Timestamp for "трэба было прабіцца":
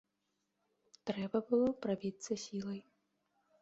1.11-2.43